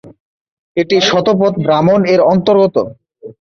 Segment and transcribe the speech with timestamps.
[0.77, 2.75] এটি "শতপথ ব্রাহ্মণ"-এর অন্তর্গত।